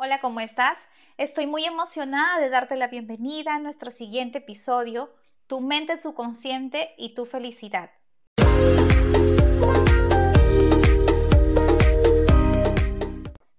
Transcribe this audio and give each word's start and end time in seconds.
Hola, 0.00 0.20
¿cómo 0.20 0.38
estás? 0.38 0.78
Estoy 1.16 1.48
muy 1.48 1.64
emocionada 1.64 2.38
de 2.38 2.50
darte 2.50 2.76
la 2.76 2.86
bienvenida 2.86 3.56
a 3.56 3.58
nuestro 3.58 3.90
siguiente 3.90 4.38
episodio, 4.38 5.12
Tu 5.48 5.60
mente 5.60 5.98
subconsciente 5.98 6.94
y 6.96 7.14
tu 7.14 7.26
felicidad. 7.26 7.90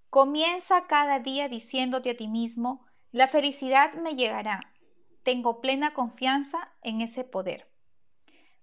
Comienza 0.09 0.87
cada 0.87 1.19
día 1.19 1.49
diciéndote 1.49 2.11
a 2.11 2.15
ti 2.15 2.29
mismo, 2.29 2.85
la 3.11 3.27
felicidad 3.27 3.95
me 3.95 4.15
llegará. 4.15 4.61
Tengo 5.23 5.59
plena 5.59 5.93
confianza 5.93 6.71
en 6.81 7.01
ese 7.01 7.25
poder. 7.25 7.69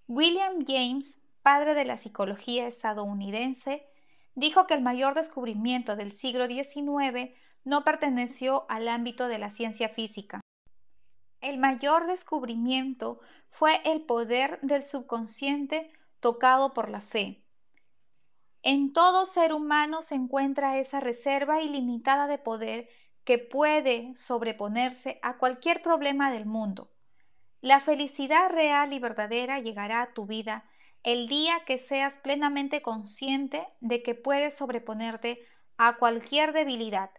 William 0.09 0.65
James, 0.67 1.23
padre 1.43 1.75
de 1.75 1.85
la 1.85 1.99
psicología 1.99 2.69
estadounidense, 2.69 3.87
dijo 4.35 4.67
que 4.67 4.73
el 4.73 4.81
mayor 4.81 5.13
descubrimiento 5.13 5.95
del 5.95 6.13
siglo 6.13 6.47
XIX 6.47 7.37
no 7.67 7.85
perteneció 7.85 8.65
al 8.71 8.89
ámbito 8.89 9.29
de 9.29 9.39
la 9.39 9.51
ciencia 9.51 9.91
física. 9.91 10.41
El 11.41 11.59
mayor 11.59 12.07
descubrimiento 12.07 13.21
fue 13.51 13.83
el 13.85 14.03
poder 14.03 14.59
del 14.63 14.85
subconsciente 14.85 15.91
tocado 16.21 16.73
por 16.73 16.89
la 16.89 17.01
fe. 17.01 17.43
En 18.63 18.93
todo 18.93 19.27
ser 19.27 19.53
humano 19.53 20.01
se 20.01 20.15
encuentra 20.15 20.79
esa 20.79 21.01
reserva 21.01 21.61
ilimitada 21.61 22.27
de 22.27 22.39
poder 22.39 22.89
que 23.25 23.39
puede 23.39 24.15
sobreponerse 24.15 25.19
a 25.23 25.37
cualquier 25.37 25.83
problema 25.83 26.31
del 26.31 26.47
mundo. 26.47 26.91
La 27.61 27.81
felicidad 27.81 28.49
real 28.51 28.93
y 28.93 29.01
verdadera 29.01 29.59
llegará 29.59 30.03
a 30.03 30.13
tu 30.15 30.27
vida 30.27 30.65
el 31.03 31.29
día 31.29 31.63
que 31.67 31.79
seas 31.79 32.17
plenamente 32.17 32.81
consciente 32.83 33.67
de 33.81 34.03
que 34.03 34.15
puedes 34.15 34.57
sobreponerte 34.57 35.45
a 35.77 35.97
cualquier 35.97 36.53
debilidad, 36.53 37.11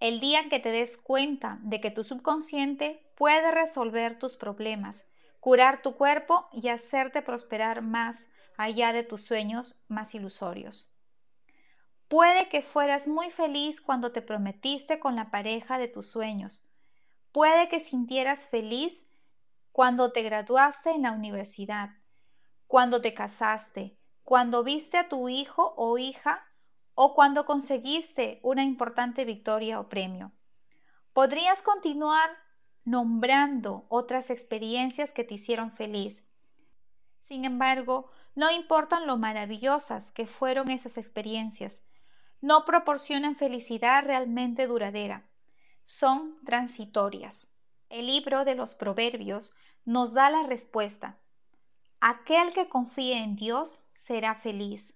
el 0.00 0.20
día 0.20 0.40
en 0.40 0.48
que 0.48 0.60
te 0.60 0.70
des 0.70 0.96
cuenta 0.96 1.58
de 1.62 1.80
que 1.80 1.90
tu 1.90 2.04
subconsciente 2.04 3.06
puede 3.16 3.50
resolver 3.50 4.18
tus 4.18 4.36
problemas, 4.36 5.08
curar 5.40 5.82
tu 5.82 5.96
cuerpo 5.96 6.48
y 6.52 6.68
hacerte 6.68 7.22
prosperar 7.22 7.82
más 7.82 8.28
allá 8.56 8.92
de 8.92 9.02
tus 9.02 9.22
sueños 9.22 9.80
más 9.88 10.14
ilusorios. 10.14 10.90
Puede 12.08 12.48
que 12.48 12.62
fueras 12.62 13.08
muy 13.08 13.30
feliz 13.30 13.80
cuando 13.80 14.12
te 14.12 14.22
prometiste 14.22 14.98
con 14.98 15.16
la 15.16 15.30
pareja 15.30 15.78
de 15.78 15.88
tus 15.88 16.06
sueños. 16.06 16.66
Puede 17.32 17.68
que 17.68 17.80
sintieras 17.80 18.46
feliz 18.46 19.04
cuando 19.72 20.12
te 20.12 20.22
graduaste 20.22 20.90
en 20.90 21.02
la 21.02 21.12
universidad, 21.12 21.90
cuando 22.66 23.00
te 23.00 23.14
casaste, 23.14 23.96
cuando 24.22 24.62
viste 24.62 24.98
a 24.98 25.08
tu 25.08 25.28
hijo 25.28 25.74
o 25.76 25.98
hija 25.98 26.46
o 26.94 27.14
cuando 27.14 27.44
conseguiste 27.44 28.40
una 28.42 28.62
importante 28.62 29.24
victoria 29.24 29.80
o 29.80 29.88
premio. 29.88 30.32
Podrías 31.12 31.62
continuar 31.62 32.30
nombrando 32.84 33.86
otras 33.88 34.30
experiencias 34.30 35.12
que 35.12 35.24
te 35.24 35.34
hicieron 35.34 35.72
feliz. 35.72 36.24
Sin 37.20 37.44
embargo, 37.44 38.10
no 38.34 38.50
importan 38.50 39.06
lo 39.06 39.16
maravillosas 39.16 40.10
que 40.10 40.26
fueron 40.26 40.70
esas 40.70 40.96
experiencias, 40.98 41.82
no 42.40 42.64
proporcionan 42.64 43.36
felicidad 43.36 44.04
realmente 44.04 44.66
duradera, 44.66 45.24
son 45.82 46.36
transitorias. 46.44 47.48
El 47.88 48.06
libro 48.06 48.44
de 48.44 48.54
los 48.54 48.74
Proverbios 48.74 49.54
nos 49.84 50.12
da 50.12 50.30
la 50.30 50.42
respuesta. 50.42 51.18
Aquel 52.00 52.52
que 52.52 52.68
confíe 52.68 53.18
en 53.18 53.36
Dios 53.36 53.82
será 53.94 54.34
feliz. 54.34 54.93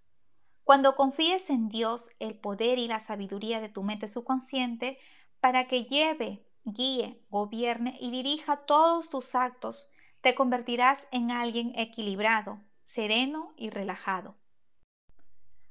Cuando 0.68 0.96
confíes 0.96 1.48
en 1.48 1.70
Dios, 1.70 2.10
el 2.18 2.38
poder 2.38 2.78
y 2.78 2.88
la 2.88 3.00
sabiduría 3.00 3.58
de 3.58 3.70
tu 3.70 3.82
mente 3.82 4.06
subconsciente 4.06 4.98
para 5.40 5.66
que 5.66 5.86
lleve, 5.86 6.44
guíe, 6.64 7.24
gobierne 7.30 7.96
y 8.02 8.10
dirija 8.10 8.66
todos 8.66 9.08
tus 9.08 9.34
actos, 9.34 9.90
te 10.20 10.34
convertirás 10.34 11.08
en 11.10 11.30
alguien 11.30 11.72
equilibrado, 11.74 12.60
sereno 12.82 13.54
y 13.56 13.70
relajado. 13.70 14.36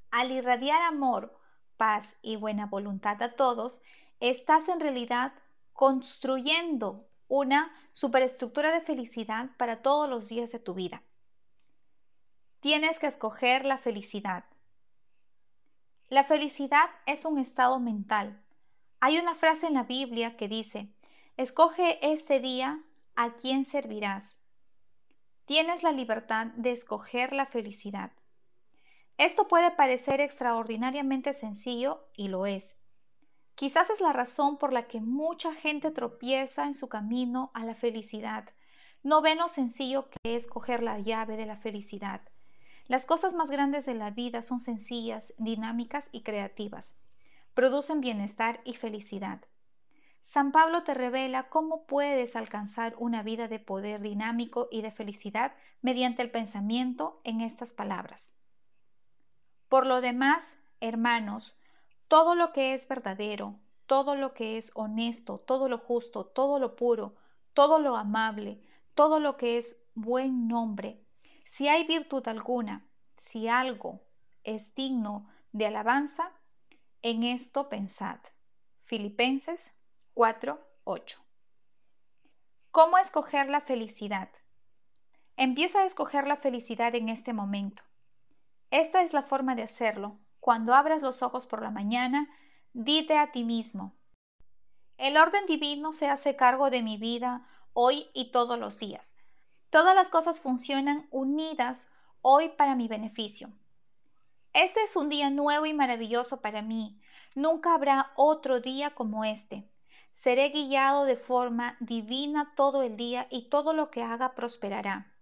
Al 0.09 0.31
irradiar 0.31 0.81
amor, 0.81 1.39
paz 1.77 2.17
y 2.23 2.35
buena 2.35 2.65
voluntad 2.65 3.21
a 3.21 3.35
todos, 3.35 3.83
estás 4.19 4.67
en 4.67 4.79
realidad 4.79 5.31
construyendo 5.73 7.07
una 7.27 7.71
superestructura 7.91 8.71
de 8.71 8.81
felicidad 8.81 9.51
para 9.59 9.83
todos 9.83 10.09
los 10.09 10.27
días 10.27 10.51
de 10.51 10.57
tu 10.57 10.73
vida. 10.73 11.03
Tienes 12.61 12.97
que 12.97 13.05
escoger 13.05 13.63
la 13.63 13.77
felicidad. 13.77 14.45
La 16.09 16.23
felicidad 16.23 16.89
es 17.05 17.25
un 17.25 17.37
estado 17.37 17.79
mental. 17.79 18.41
Hay 18.99 19.17
una 19.17 19.35
frase 19.35 19.67
en 19.67 19.73
la 19.73 19.83
Biblia 19.83 20.37
que 20.37 20.47
dice, 20.47 20.89
escoge 21.35 21.99
este 22.13 22.39
día 22.39 22.81
a 23.15 23.35
quién 23.35 23.65
servirás 23.65 24.37
tienes 25.47 25.81
la 25.81 25.93
libertad 25.93 26.47
de 26.57 26.71
escoger 26.71 27.31
la 27.31 27.45
felicidad. 27.45 28.11
Esto 29.17 29.47
puede 29.47 29.71
parecer 29.71 30.19
extraordinariamente 30.19 31.33
sencillo 31.33 32.05
y 32.15 32.27
lo 32.27 32.45
es. 32.45 32.75
Quizás 33.55 33.89
es 33.89 34.01
la 34.01 34.11
razón 34.11 34.57
por 34.57 34.73
la 34.73 34.87
que 34.87 34.99
mucha 34.99 35.53
gente 35.53 35.89
tropieza 35.89 36.65
en 36.65 36.73
su 36.73 36.89
camino 36.89 37.49
a 37.53 37.63
la 37.63 37.75
felicidad. 37.75 38.49
No 39.03 39.21
ven 39.21 39.37
lo 39.37 39.47
sencillo 39.47 40.09
que 40.09 40.35
es 40.35 40.47
coger 40.47 40.83
la 40.83 40.99
llave 40.99 41.37
de 41.37 41.45
la 41.45 41.55
felicidad. 41.55 42.21
Las 42.87 43.05
cosas 43.05 43.35
más 43.35 43.51
grandes 43.51 43.85
de 43.85 43.93
la 43.93 44.11
vida 44.11 44.41
son 44.41 44.61
sencillas, 44.61 45.33
dinámicas 45.37 46.07
y 46.13 46.21
creativas. 46.21 46.95
Producen 47.53 47.99
bienestar 47.99 48.61
y 48.63 48.75
felicidad. 48.75 49.41
San 50.21 50.51
Pablo 50.51 50.83
te 50.83 50.93
revela 50.93 51.49
cómo 51.49 51.85
puedes 51.85 52.35
alcanzar 52.35 52.95
una 52.97 53.23
vida 53.23 53.47
de 53.47 53.59
poder 53.59 54.01
dinámico 54.01 54.67
y 54.71 54.81
de 54.81 54.91
felicidad 54.91 55.53
mediante 55.81 56.21
el 56.21 56.31
pensamiento 56.31 57.19
en 57.23 57.41
estas 57.41 57.73
palabras. 57.73 58.31
Por 59.67 59.85
lo 59.85 59.99
demás, 59.99 60.57
hermanos, 60.79 61.57
todo 62.07 62.35
lo 62.35 62.53
que 62.53 62.73
es 62.73 62.87
verdadero, 62.87 63.59
todo 63.85 64.15
lo 64.15 64.33
que 64.33 64.57
es 64.57 64.71
honesto, 64.75 65.39
todo 65.39 65.67
lo 65.67 65.77
justo, 65.77 66.25
todo 66.25 66.59
lo 66.59 66.75
puro, 66.75 67.15
todo 67.53 67.79
lo 67.79 67.97
amable, 67.97 68.61
todo 68.95 69.19
lo 69.19 69.35
que 69.35 69.57
es 69.57 69.77
buen 69.93 70.47
nombre, 70.47 71.01
si 71.57 71.67
hay 71.67 71.87
virtud 71.87 72.27
alguna, 72.27 72.87
si 73.15 73.47
algo 73.47 74.03
es 74.43 74.75
digno 74.75 75.27
de 75.53 75.65
alabanza, 75.65 76.31
en 77.01 77.23
esto 77.23 77.67
pensad. 77.67 78.19
Filipenses 78.83 79.73
4.8. 80.13 81.17
¿Cómo 82.69 82.99
escoger 82.99 83.49
la 83.49 83.61
felicidad? 83.61 84.29
Empieza 85.35 85.79
a 85.79 85.85
escoger 85.85 86.27
la 86.27 86.37
felicidad 86.37 86.93
en 86.93 87.09
este 87.09 87.33
momento. 87.33 87.81
Esta 88.69 89.01
es 89.01 89.13
la 89.13 89.23
forma 89.23 89.55
de 89.55 89.63
hacerlo. 89.63 90.19
Cuando 90.39 90.75
abras 90.75 91.01
los 91.01 91.23
ojos 91.23 91.47
por 91.47 91.63
la 91.63 91.71
mañana, 91.71 92.29
dite 92.73 93.17
a 93.17 93.31
ti 93.31 93.43
mismo, 93.43 93.95
el 94.97 95.17
orden 95.17 95.47
divino 95.47 95.91
se 95.91 96.07
hace 96.07 96.35
cargo 96.35 96.69
de 96.69 96.83
mi 96.83 96.97
vida 96.97 97.47
hoy 97.73 98.11
y 98.13 98.29
todos 98.29 98.59
los 98.59 98.77
días. 98.77 99.16
Todas 99.69 99.95
las 99.95 100.09
cosas 100.09 100.39
funcionan 100.39 101.07
unidas 101.11 101.89
hoy 102.21 102.49
para 102.49 102.75
mi 102.75 102.87
beneficio. 102.87 103.49
Este 104.53 104.81
es 104.81 104.95
un 104.95 105.09
día 105.09 105.29
nuevo 105.29 105.65
y 105.65 105.73
maravilloso 105.73 106.41
para 106.41 106.61
mí. 106.61 106.99
Nunca 107.35 107.73
habrá 107.73 108.11
otro 108.15 108.61
día 108.61 108.95
como 108.95 109.25
este. 109.25 109.69
Seré 110.13 110.49
guiado 110.49 111.03
de 111.03 111.17
forma 111.17 111.75
divina 111.79 112.53
todo 112.55 112.81
el 112.81 112.95
día 112.95 113.27
y 113.29 113.49
todo 113.49 113.73
lo 113.73 113.91
que 113.91 114.01
haga 114.01 114.35
prosperará. 114.35 115.13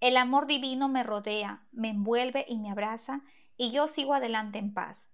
El 0.00 0.16
amor 0.16 0.46
divino 0.46 0.88
me 0.88 1.02
rodea, 1.02 1.66
me 1.72 1.90
envuelve 1.90 2.46
y 2.48 2.58
me 2.58 2.70
abraza 2.70 3.22
y 3.56 3.72
yo 3.72 3.88
sigo 3.88 4.14
adelante 4.14 4.58
en 4.58 4.72
paz. 4.72 5.08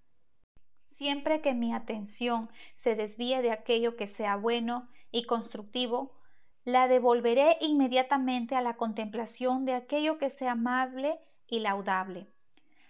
Siempre 0.91 1.41
que 1.41 1.55
mi 1.55 1.73
atención 1.73 2.51
se 2.75 2.95
desvíe 2.97 3.41
de 3.41 3.51
aquello 3.51 3.97
que 3.97 4.07
sea 4.07 4.37
bueno 4.37 4.89
y 5.11 5.25
constructivo, 5.25 6.18
la 6.69 6.87
devolveré 6.87 7.57
inmediatamente 7.63 8.55
a 8.55 8.61
la 8.61 8.77
contemplación 8.77 9.65
de 9.65 9.73
aquello 9.73 10.19
que 10.19 10.29
sea 10.29 10.53
amable 10.53 11.19
y 11.47 11.61
laudable. 11.61 12.29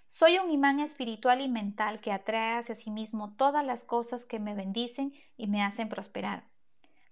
Soy 0.08 0.36
un 0.38 0.50
imán 0.50 0.80
espiritual 0.80 1.40
y 1.40 1.46
mental 1.46 2.00
que 2.00 2.10
atrae 2.10 2.58
hacia 2.58 2.74
sí 2.74 2.90
mismo 2.90 3.36
todas 3.36 3.64
las 3.64 3.84
cosas 3.84 4.24
que 4.24 4.40
me 4.40 4.56
bendicen 4.56 5.12
y 5.36 5.46
me 5.46 5.62
hacen 5.62 5.88
prosperar. 5.88 6.42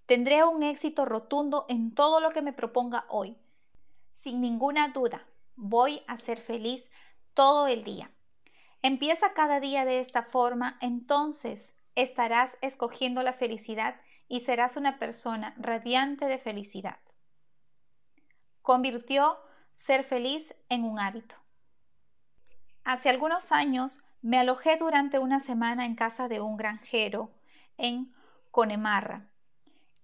Tendré 0.07 0.43
un 0.43 0.65
éxito 0.65 1.05
rotundo 1.05 1.67
en 1.69 1.95
todo 1.95 2.19
lo 2.19 2.31
que 2.31 2.43
me 2.43 2.53
proponga 2.53 3.05
hoy. 3.11 3.37
Sin 4.17 4.41
ninguna 4.41 4.89
duda, 4.89 5.25
voy 5.55 6.03
a 6.09 6.19
ser 6.19 6.41
feliz 6.41 6.91
todo 7.35 7.69
el 7.69 7.85
día. 7.85 8.11
Empieza 8.83 9.35
cada 9.35 9.61
día 9.61 9.85
de 9.85 10.01
esta 10.01 10.25
forma, 10.25 10.79
entonces 10.81 11.77
estarás 11.95 12.59
escogiendo 12.61 13.23
la 13.23 13.35
felicidad 13.35 14.01
y 14.29 14.41
serás 14.41 14.77
una 14.77 14.99
persona 14.99 15.55
radiante 15.59 16.27
de 16.27 16.39
felicidad. 16.39 16.99
Convirtió 18.63 19.39
ser 19.73 20.05
feliz 20.05 20.55
en 20.69 20.85
un 20.85 20.99
hábito. 20.99 21.37
Hace 22.85 23.09
algunos 23.11 23.53
años 23.53 24.01
me 24.23 24.39
alojé 24.39 24.77
durante 24.77 25.19
una 25.19 25.41
semana 25.41 25.87
en 25.87 25.95
casa 25.95 26.29
de 26.29 26.41
un 26.41 26.57
granjero 26.57 27.31
en 27.77 28.15
Connemara, 28.51 29.29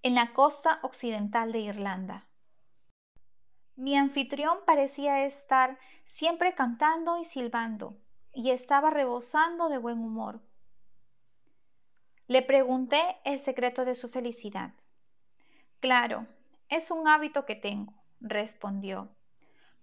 en 0.03 0.15
la 0.15 0.33
costa 0.33 0.79
occidental 0.83 1.53
de 1.53 1.61
Irlanda. 1.61 2.27
Mi 3.75 3.97
anfitrión 3.97 4.59
parecía 4.67 5.25
estar 5.25 5.79
siempre 6.05 6.55
cantando 6.55 7.19
y 7.19 7.25
silbando, 7.25 7.97
y 8.35 8.51
estaba 8.51 8.91
rebosando 8.91 9.69
de 9.69 9.79
buen 9.79 9.99
humor. 9.99 10.41
Le 12.33 12.41
pregunté 12.41 13.19
el 13.25 13.41
secreto 13.41 13.85
de 13.85 13.95
su 13.95 14.09
felicidad. 14.09 14.73
Claro, 15.81 16.27
es 16.71 16.91
un 16.91 17.07
hábito 17.07 17.45
que 17.45 17.57
tengo, 17.57 17.93
respondió. 18.21 19.11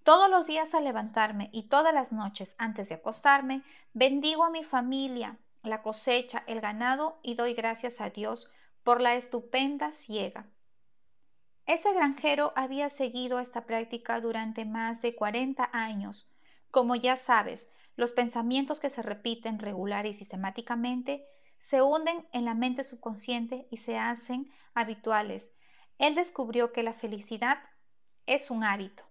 Todos 0.02 0.32
los 0.32 0.48
días 0.48 0.74
al 0.74 0.84
levantarme 0.84 1.52
y 1.54 1.68
todas 1.70 1.94
las 1.94 2.12
noches 2.12 2.56
antes 2.58 2.90
de 2.90 2.96
acostarme, 2.96 3.62
bendigo 3.94 4.44
a 4.44 4.50
mi 4.50 4.64
familia, 4.64 5.38
la 5.62 5.84
cosecha, 5.84 6.44
el 6.48 6.60
ganado 6.60 7.20
y 7.22 7.36
doy 7.36 7.54
gracias 7.54 8.02
a 8.02 8.10
Dios 8.10 8.50
por 8.84 9.00
la 9.00 9.14
estupenda 9.14 9.92
siega. 9.92 10.48
Ese 11.68 11.94
granjero 11.94 12.52
había 12.56 12.90
seguido 12.90 13.38
esta 13.38 13.68
práctica 13.68 14.20
durante 14.22 14.66
más 14.66 15.04
de 15.04 15.14
40 15.14 15.70
años. 15.72 16.28
Como 16.72 16.96
ya 16.96 17.16
sabes, 17.16 17.70
los 17.96 18.12
pensamientos 18.12 18.80
que 18.80 18.90
se 18.90 19.04
repiten 19.04 19.60
regular 19.60 20.08
y 20.08 20.16
sistemáticamente 20.16 21.28
se 21.60 21.82
hunden 21.82 22.28
en 22.32 22.46
la 22.46 22.54
mente 22.54 22.84
subconsciente 22.84 23.68
y 23.70 23.78
se 23.78 23.98
hacen 23.98 24.52
habituales. 24.74 25.54
Él 25.98 26.16
descubrió 26.16 26.72
que 26.72 26.84
la 26.84 26.94
felicidad 26.94 27.60
es 28.26 28.50
un 28.50 28.64
hábito. 28.64 29.04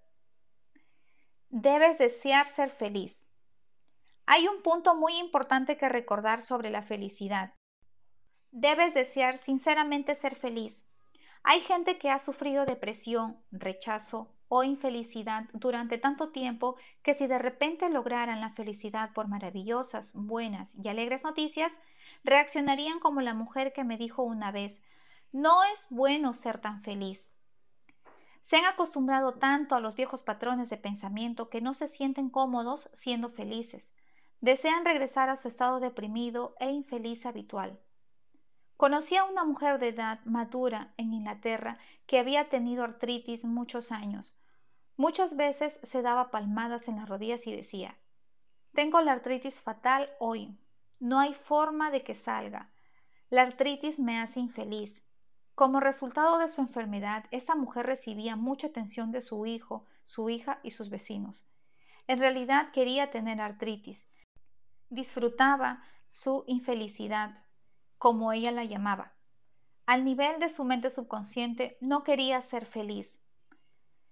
Debes 1.51 1.99
desear 1.99 2.49
ser 2.49 2.71
feliz. 2.71 3.27
Hay 4.27 4.49
un 4.49 4.63
punto 4.63 4.95
muy 4.95 5.17
importante 5.17 5.77
que 5.77 5.89
recordar 5.89 6.43
sobre 6.43 6.71
la 6.71 6.83
felicidad. 6.83 7.55
Debes 8.51 8.95
desear 8.95 9.39
sinceramente 9.39 10.15
ser 10.15 10.35
feliz. 10.35 10.87
Hay 11.43 11.61
gente 11.61 11.99
que 11.99 12.11
ha 12.11 12.19
sufrido 12.19 12.67
depresión, 12.67 13.43
rechazo 13.51 14.38
o 14.49 14.65
infelicidad 14.65 15.45
durante 15.53 15.99
tanto 15.99 16.31
tiempo 16.31 16.77
que 17.03 17.15
si 17.15 17.27
de 17.27 17.39
repente 17.39 17.89
lograran 17.89 18.41
la 18.41 18.51
felicidad 18.51 19.13
por 19.13 19.29
maravillosas, 19.29 20.15
buenas 20.15 20.75
y 20.83 20.89
alegres 20.89 21.25
noticias, 21.25 21.79
reaccionarían 22.25 22.99
como 22.99 23.21
la 23.21 23.35
mujer 23.35 23.73
que 23.73 23.85
me 23.85 23.97
dijo 23.99 24.23
una 24.23 24.51
vez, 24.51 24.83
no 25.33 25.63
es 25.65 25.87
bueno 25.91 26.33
ser 26.33 26.59
tan 26.59 26.83
feliz. 26.83 27.29
Se 28.41 28.57
han 28.57 28.65
acostumbrado 28.65 29.35
tanto 29.35 29.75
a 29.75 29.81
los 29.81 29.95
viejos 29.95 30.23
patrones 30.23 30.71
de 30.71 30.79
pensamiento 30.79 31.51
que 31.51 31.61
no 31.61 31.75
se 31.75 31.87
sienten 31.87 32.31
cómodos 32.31 32.89
siendo 32.95 33.29
felices. 33.29 33.93
Desean 34.41 34.87
regresar 34.87 35.29
a 35.29 35.37
su 35.37 35.49
estado 35.49 35.81
deprimido 35.81 36.55
e 36.59 36.71
infeliz 36.71 37.27
habitual. 37.27 37.79
Conocí 38.79 39.17
a 39.17 39.25
una 39.25 39.45
mujer 39.45 39.81
de 39.81 39.89
edad 39.89 40.21
madura 40.25 40.95
en 40.97 41.13
Inglaterra 41.13 41.79
que 42.07 42.21
había 42.21 42.49
tenido 42.49 42.85
artritis 42.85 43.45
muchos 43.45 43.91
años. 43.91 44.38
Muchas 44.99 45.37
veces 45.37 45.79
se 45.85 46.03
daba 46.03 46.33
palmadas 46.33 46.89
en 46.89 46.97
las 46.97 47.09
rodillas 47.09 47.47
y 47.47 47.55
decía, 47.55 47.97
tengo 48.75 49.01
la 49.01 49.13
artritis 49.13 49.61
fatal 49.61 50.11
hoy. 50.19 50.59
No 50.99 51.21
hay 51.21 51.35
forma 51.35 51.93
de 51.93 52.03
que 52.03 52.17
salga. 52.17 52.73
La 53.31 53.43
artritis 53.43 54.01
me 54.01 54.19
hace 54.19 54.41
infeliz. 54.41 55.05
Como 55.55 55.79
resultado 55.79 56.39
de 56.39 56.49
su 56.49 56.61
enfermedad, 56.61 57.27
esta 57.31 57.55
mujer 57.55 57.87
recibía 57.87 58.35
mucha 58.35 58.67
atención 58.67 59.13
de 59.13 59.23
su 59.23 59.47
hijo, 59.47 59.87
su 60.03 60.31
hija 60.31 60.59
y 60.65 60.73
sus 60.73 60.91
vecinos. 60.91 61.47
En 62.09 62.19
realidad 62.19 62.73
quería 62.73 63.13
tener 63.13 63.41
artritis. 63.41 64.05
Disfrutaba 64.91 65.85
su 66.09 66.43
infelicidad 66.49 67.45
como 67.99 68.33
ella 68.33 68.51
la 68.51 68.65
llamaba. 68.65 69.13
Al 69.87 70.05
nivel 70.05 70.41
de 70.41 70.49
su 70.49 70.65
mente 70.65 70.91
subconsciente 70.91 71.79
no 71.81 72.03
quería 72.03 72.43
ser 72.43 72.67
feliz. 72.67 73.21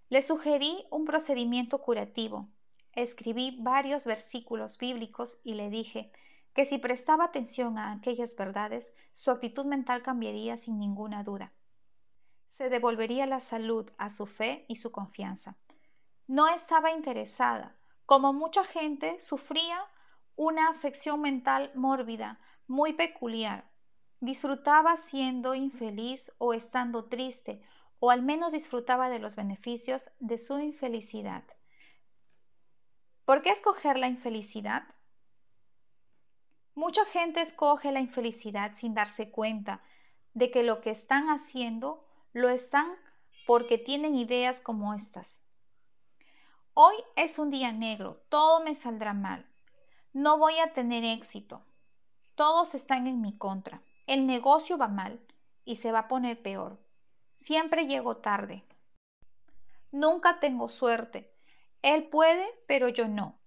Le 0.09 0.23
sugerí 0.23 0.87
un 0.91 1.05
procedimiento 1.05 1.83
curativo. 1.83 2.49
Escribí 2.93 3.59
varios 3.61 4.05
versículos 4.05 4.79
bíblicos 4.79 5.41
y 5.43 5.55
le 5.55 5.69
dije 5.69 6.13
que 6.55 6.65
si 6.65 6.79
prestaba 6.79 7.25
atención 7.25 7.77
a 7.77 7.93
aquellas 7.93 8.37
verdades, 8.37 8.95
su 9.13 9.33
actitud 9.33 9.67
mental 9.67 10.03
cambiaría 10.03 10.57
sin 10.57 10.79
ninguna 10.79 11.25
duda. 11.25 11.53
Se 12.51 12.69
devolvería 12.69 13.27
la 13.27 13.41
salud 13.41 13.91
a 13.99 14.09
su 14.09 14.27
fe 14.27 14.65
y 14.69 14.77
su 14.77 14.93
confianza. 14.93 15.57
No 16.29 16.47
estaba 16.47 16.93
interesada. 16.93 17.77
Como 18.07 18.33
mucha 18.33 18.63
gente, 18.63 19.19
sufría 19.19 19.79
una 20.37 20.69
afección 20.69 21.21
mental 21.21 21.73
mórbida, 21.75 22.39
muy 22.69 22.93
peculiar, 22.93 23.69
disfrutaba 24.21 24.97
siendo 24.97 25.55
infeliz 25.55 26.33
o 26.39 26.55
estando 26.55 27.07
triste, 27.07 27.61
o 27.99 28.11
al 28.11 28.23
menos 28.23 28.53
disfrutaba 28.53 29.09
de 29.09 29.19
los 29.19 29.37
beneficios 29.37 30.11
de 30.19 30.39
su 30.39 30.59
infelicidad. 30.59 31.45
¿Por 33.25 33.43
qué 33.43 33.51
escoger 33.51 33.99
la 33.99 34.09
infelicidad? 34.09 34.85
Mucha 36.75 37.05
gente 37.07 37.41
escoge 37.41 37.91
la 37.91 38.01
infelicidad 38.01 38.75
sin 38.75 38.95
darse 38.95 39.31
cuenta 39.31 39.83
de 40.35 40.51
que 40.51 40.63
lo 40.63 40.81
que 40.81 40.91
están 40.91 41.29
haciendo 41.29 42.07
lo 42.33 42.51
están 42.51 42.93
porque 43.47 43.79
tienen 43.79 44.15
ideas 44.15 44.61
como 44.61 44.93
estas. 44.93 45.41
Hoy 46.75 46.95
es 47.17 47.39
un 47.39 47.51
día 47.51 47.73
negro, 47.73 48.23
todo 48.29 48.63
me 48.63 48.75
saldrá 48.75 49.15
mal, 49.15 49.47
no 50.13 50.37
voy 50.37 50.59
a 50.59 50.75
tener 50.75 51.05
éxito, 51.05 51.65
todos 52.35 52.75
están 52.75 53.07
en 53.07 53.23
mi 53.23 53.39
contra. 53.39 53.83
El 54.07 54.27
negocio 54.27 54.77
va 54.77 54.89
mal 54.89 55.21
y 55.65 55.77
se 55.77 55.91
va 55.91 56.01
a 56.01 56.09
poner 56.09 56.43
peor. 56.43 56.79
Siempre 57.37 57.87
llego 57.87 58.17
tarde. 58.17 58.65
Nunca 59.93 60.41
tengo 60.41 60.69
suerte. 60.69 61.33
Él 61.83 62.09
puede, 62.09 62.45
pero 62.67 62.89
yo 62.89 63.07
no. 63.07 63.39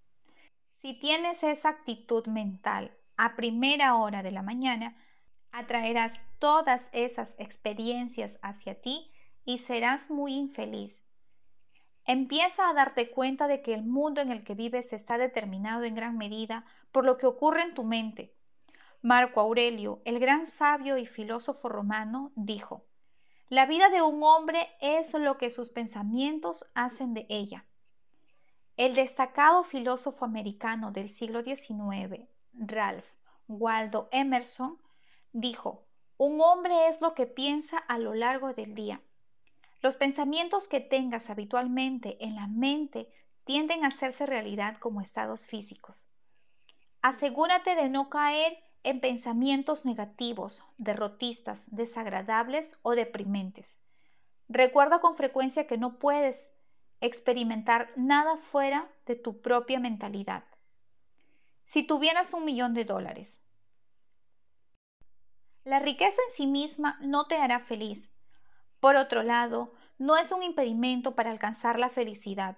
Si 0.72 0.98
tienes 0.98 1.44
esa 1.44 1.68
actitud 1.68 2.26
mental 2.28 2.96
a 3.18 3.36
primera 3.36 3.96
hora 3.96 4.24
de 4.24 4.32
la 4.32 4.42
mañana, 4.42 4.96
atraerás 5.52 6.24
todas 6.40 6.90
esas 6.94 7.36
experiencias 7.40 8.40
hacia 8.42 8.80
ti 8.80 9.12
y 9.44 9.58
serás 9.58 10.10
muy 10.10 10.34
infeliz. 10.34 11.04
Empieza 12.06 12.70
a 12.70 12.74
darte 12.74 13.12
cuenta 13.12 13.48
de 13.48 13.62
que 13.62 13.74
el 13.74 13.84
mundo 13.84 14.22
en 14.22 14.32
el 14.32 14.46
que 14.46 14.56
vives 14.56 14.94
está 14.94 15.18
determinado 15.18 15.84
en 15.84 15.96
gran 15.96 16.18
medida 16.18 16.64
por 16.94 17.04
lo 17.04 17.18
que 17.18 17.26
ocurre 17.26 17.64
en 17.64 17.74
tu 17.74 17.84
mente, 17.84 18.34
Marco 19.02 19.40
Aurelio, 19.40 20.02
el 20.04 20.20
gran 20.20 20.46
sabio 20.46 20.98
y 20.98 21.06
filósofo 21.06 21.70
romano, 21.70 22.34
dijo, 22.36 22.86
La 23.50 23.66
vida 23.66 23.90
de 23.90 24.04
un 24.04 24.22
hombre 24.22 24.70
es 24.80 25.12
lo 25.16 25.40
que 25.40 25.50
sus 25.50 25.72
pensamientos 25.72 26.70
hacen 26.76 27.16
de 27.16 27.26
ella. 27.30 27.66
El 28.78 28.94
destacado 28.94 29.64
filósofo 29.64 30.24
americano 30.24 30.92
del 30.92 31.10
siglo 31.10 31.42
XIX, 31.42 32.30
Ralph 32.54 33.08
Waldo 33.48 34.08
Emerson, 34.12 34.80
dijo, 35.34 35.88
Un 36.18 36.40
hombre 36.42 36.90
es 36.90 37.02
lo 37.02 37.16
que 37.16 37.26
piensa 37.26 37.80
a 37.80 37.98
lo 37.98 38.14
largo 38.14 38.54
del 38.54 38.76
día. 38.76 39.02
Los 39.82 39.96
pensamientos 39.96 40.68
que 40.68 40.80
tengas 40.80 41.32
habitualmente 41.32 42.24
en 42.24 42.36
la 42.36 42.46
mente 42.46 43.12
tienden 43.46 43.84
a 43.84 43.88
hacerse 43.88 44.28
realidad 44.28 44.78
como 44.78 45.02
estados 45.02 45.48
físicos. 45.48 46.08
Asegúrate 47.02 47.74
de 47.74 47.90
no 47.90 48.12
caer 48.12 48.64
en 48.84 49.02
pensamientos 49.02 49.86
negativos, 49.86 50.64
derrotistas, 50.78 51.66
desagradables 51.68 52.78
o 52.82 52.96
deprimentes. 52.96 53.84
Recuerda 54.48 55.00
con 55.00 55.16
frecuencia 55.16 55.68
que 55.68 55.78
no 55.78 56.00
puedes 56.00 56.50
experimentar 57.02 57.92
nada 57.96 58.38
fuera 58.38 58.90
de 59.06 59.16
tu 59.16 59.42
propia 59.42 59.80
mentalidad. 59.80 60.44
Si 61.66 61.84
tuvieras 61.84 62.34
un 62.34 62.46
millón 62.46 62.74
de 62.74 62.86
dólares, 62.86 63.42
la 65.64 65.80
riqueza 65.80 66.22
en 66.28 66.32
sí 66.32 66.48
misma 66.48 66.98
no 67.02 67.28
te 67.28 67.38
hará 67.38 67.60
feliz. 67.60 68.10
Por 68.80 68.96
otro 68.96 69.24
lado, 69.24 69.74
no 69.98 70.18
es 70.18 70.32
un 70.32 70.42
impedimento 70.42 71.16
para 71.16 71.32
alcanzar 71.32 71.78
la 71.78 71.90
felicidad. 71.90 72.58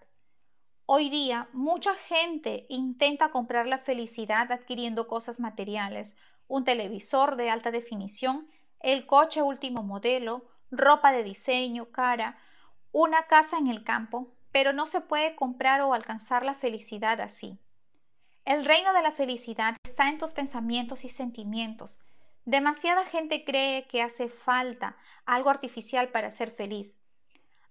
Hoy 0.85 1.09
día 1.09 1.47
mucha 1.53 1.93
gente 1.95 2.65
intenta 2.67 3.29
comprar 3.29 3.67
la 3.67 3.77
felicidad 3.77 4.51
adquiriendo 4.51 5.07
cosas 5.07 5.39
materiales, 5.39 6.15
un 6.47 6.65
televisor 6.65 7.37
de 7.37 7.49
alta 7.49 7.71
definición, 7.71 8.49
el 8.79 9.05
coche 9.05 9.41
último 9.41 9.83
modelo, 9.83 10.43
ropa 10.69 11.11
de 11.11 11.23
diseño 11.23 11.91
cara, 11.91 12.37
una 12.91 13.27
casa 13.27 13.57
en 13.57 13.67
el 13.67 13.83
campo, 13.83 14.33
pero 14.51 14.73
no 14.73 14.85
se 14.85 15.01
puede 15.01 15.35
comprar 15.35 15.81
o 15.81 15.93
alcanzar 15.93 16.43
la 16.43 16.55
felicidad 16.55 17.21
así. 17.21 17.57
El 18.43 18.65
reino 18.65 18.91
de 18.91 19.03
la 19.03 19.11
felicidad 19.11 19.77
está 19.83 20.09
en 20.09 20.17
tus 20.17 20.31
pensamientos 20.31 21.05
y 21.05 21.09
sentimientos. 21.09 22.01
Demasiada 22.43 23.05
gente 23.05 23.45
cree 23.45 23.87
que 23.87 24.01
hace 24.01 24.27
falta 24.27 24.97
algo 25.25 25.51
artificial 25.51 26.09
para 26.09 26.31
ser 26.31 26.51
feliz. 26.51 26.99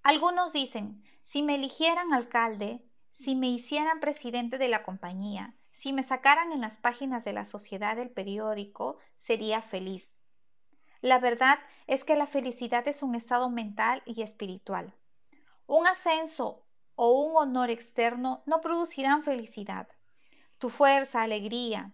Algunos 0.03 0.53
dicen, 0.53 1.03
si 1.23 1.43
me 1.43 1.57
eligieran 1.57 2.15
alcalde, 2.15 2.81
si 3.21 3.35
me 3.35 3.51
hicieran 3.51 4.01
presidente 4.01 4.57
de 4.57 4.69
la 4.69 4.83
compañía, 4.83 5.55
si 5.73 5.93
me 5.93 6.03
sacaran 6.03 6.53
en 6.53 6.63
las 6.63 6.79
páginas 6.79 7.23
de 7.23 7.35
la 7.35 7.45
sociedad 7.45 7.95
del 7.95 8.09
periódico, 8.09 8.97
sería 9.17 9.61
feliz. 9.61 10.11
La 11.03 11.19
verdad 11.19 11.59
es 11.87 12.03
que 12.03 12.17
la 12.17 12.27
felicidad 12.27 12.89
es 12.89 13.03
un 13.03 13.15
estado 13.15 13.51
mental 13.51 14.03
y 14.07 14.23
espiritual. 14.23 14.95
Un 15.67 15.87
ascenso 15.87 16.65
o 16.95 17.11
un 17.11 17.37
honor 17.37 17.69
externo 17.69 18.43
no 18.47 18.63
producirán 18.63 19.23
felicidad. 19.23 19.87
Tu 20.57 20.71
fuerza, 20.71 21.21
alegría 21.21 21.93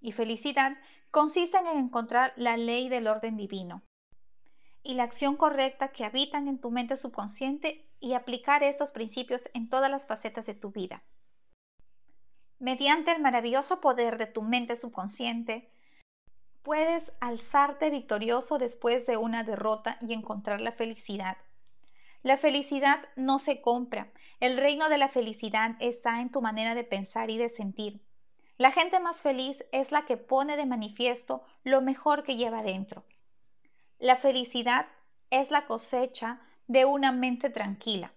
y 0.00 0.12
felicidad 0.12 0.76
consisten 1.10 1.66
en 1.66 1.78
encontrar 1.78 2.34
la 2.36 2.56
ley 2.56 2.88
del 2.88 3.08
orden 3.08 3.36
divino 3.36 3.82
y 4.84 4.94
la 4.94 5.02
acción 5.02 5.36
correcta 5.36 5.88
que 5.88 6.04
habitan 6.04 6.46
en 6.46 6.60
tu 6.60 6.70
mente 6.70 6.96
subconsciente 6.96 7.87
y 8.00 8.14
aplicar 8.14 8.62
estos 8.62 8.90
principios 8.90 9.48
en 9.54 9.68
todas 9.68 9.90
las 9.90 10.06
facetas 10.06 10.46
de 10.46 10.54
tu 10.54 10.70
vida. 10.70 11.02
Mediante 12.58 13.12
el 13.12 13.20
maravilloso 13.20 13.80
poder 13.80 14.18
de 14.18 14.26
tu 14.26 14.42
mente 14.42 14.76
subconsciente, 14.76 15.70
puedes 16.62 17.12
alzarte 17.20 17.90
victorioso 17.90 18.58
después 18.58 19.06
de 19.06 19.16
una 19.16 19.44
derrota 19.44 19.98
y 20.00 20.12
encontrar 20.12 20.60
la 20.60 20.72
felicidad. 20.72 21.38
La 22.22 22.36
felicidad 22.36 23.04
no 23.16 23.38
se 23.38 23.60
compra. 23.60 24.12
El 24.40 24.56
reino 24.56 24.88
de 24.88 24.98
la 24.98 25.08
felicidad 25.08 25.76
está 25.78 26.20
en 26.20 26.30
tu 26.30 26.42
manera 26.42 26.74
de 26.74 26.84
pensar 26.84 27.30
y 27.30 27.38
de 27.38 27.48
sentir. 27.48 28.02
La 28.56 28.72
gente 28.72 28.98
más 28.98 29.22
feliz 29.22 29.64
es 29.70 29.92
la 29.92 30.04
que 30.04 30.16
pone 30.16 30.56
de 30.56 30.66
manifiesto 30.66 31.44
lo 31.62 31.80
mejor 31.80 32.24
que 32.24 32.36
lleva 32.36 32.60
dentro. 32.60 33.04
La 34.00 34.16
felicidad 34.16 34.86
es 35.30 35.52
la 35.52 35.66
cosecha 35.66 36.40
de 36.68 36.84
una 36.84 37.12
mente 37.12 37.50
tranquila. 37.50 38.12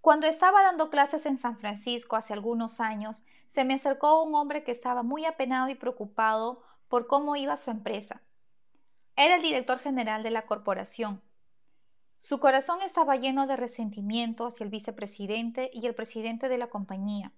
Cuando 0.00 0.26
estaba 0.26 0.62
dando 0.62 0.90
clases 0.90 1.24
en 1.26 1.38
San 1.38 1.56
Francisco 1.56 2.16
hace 2.16 2.32
algunos 2.32 2.80
años, 2.80 3.22
se 3.46 3.64
me 3.64 3.74
acercó 3.74 4.24
un 4.24 4.34
hombre 4.34 4.64
que 4.64 4.72
estaba 4.72 5.04
muy 5.04 5.24
apenado 5.24 5.68
y 5.68 5.76
preocupado 5.76 6.62
por 6.88 7.06
cómo 7.06 7.36
iba 7.36 7.56
su 7.56 7.70
empresa. 7.70 8.20
Era 9.14 9.36
el 9.36 9.42
director 9.42 9.78
general 9.78 10.24
de 10.24 10.32
la 10.32 10.46
corporación. 10.46 11.22
Su 12.18 12.40
corazón 12.40 12.82
estaba 12.82 13.16
lleno 13.16 13.46
de 13.46 13.56
resentimiento 13.56 14.46
hacia 14.46 14.64
el 14.64 14.70
vicepresidente 14.70 15.70
y 15.72 15.86
el 15.86 15.94
presidente 15.94 16.48
de 16.48 16.58
la 16.58 16.68
compañía, 16.68 17.32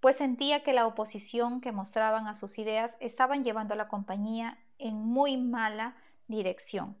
pues 0.00 0.16
sentía 0.16 0.62
que 0.62 0.72
la 0.72 0.86
oposición 0.86 1.60
que 1.60 1.72
mostraban 1.72 2.26
a 2.26 2.34
sus 2.34 2.58
ideas 2.58 2.96
estaban 3.00 3.44
llevando 3.44 3.74
a 3.74 3.76
la 3.76 3.88
compañía 3.88 4.58
en 4.78 4.96
muy 4.96 5.36
mala 5.36 5.96
dirección. 6.26 6.96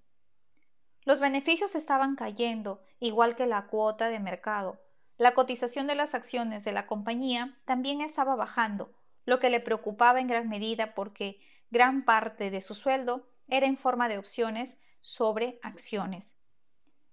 Los 1.10 1.18
beneficios 1.18 1.74
estaban 1.74 2.14
cayendo, 2.14 2.84
igual 3.00 3.34
que 3.34 3.44
la 3.44 3.66
cuota 3.66 4.08
de 4.10 4.20
mercado. 4.20 4.80
La 5.18 5.34
cotización 5.34 5.88
de 5.88 5.96
las 5.96 6.14
acciones 6.14 6.62
de 6.62 6.70
la 6.70 6.86
compañía 6.86 7.58
también 7.64 8.00
estaba 8.00 8.36
bajando, 8.36 8.92
lo 9.24 9.40
que 9.40 9.50
le 9.50 9.58
preocupaba 9.58 10.20
en 10.20 10.28
gran 10.28 10.48
medida 10.48 10.94
porque 10.94 11.40
gran 11.68 12.04
parte 12.04 12.52
de 12.52 12.60
su 12.60 12.76
sueldo 12.76 13.28
era 13.48 13.66
en 13.66 13.76
forma 13.76 14.08
de 14.08 14.18
opciones 14.18 14.78
sobre 15.00 15.58
acciones. 15.64 16.36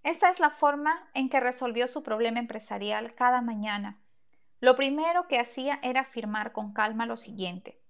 Esta 0.04 0.30
es 0.30 0.40
la 0.40 0.52
forma 0.52 1.10
en 1.16 1.28
que 1.28 1.40
resolvió 1.40 1.88
su 1.88 2.04
problema 2.04 2.38
empresarial 2.38 3.16
cada 3.16 3.42
mañana. 3.42 4.00
Lo 4.60 4.76
primero 4.76 5.28
que 5.28 5.40
hacía 5.40 5.80
era 5.82 6.02
afirmar 6.02 6.52
con 6.52 6.72
calma 6.72 7.08
lo 7.08 7.18
siguiente. 7.18 7.82